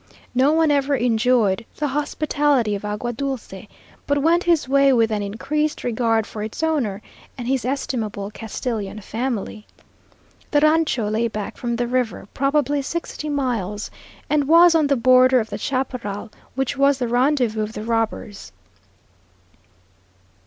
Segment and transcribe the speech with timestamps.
[0.33, 3.67] No one ever enjoyed the hospitality of Agua Dulce
[4.07, 7.03] but went his way with an increased regard for its owner
[7.37, 9.67] and his estimable Castilian family.
[10.49, 13.91] The rancho lay back from the river probably sixty miles,
[14.27, 18.51] and was on the border of the chaparral, which was the rendezvous of the robbers.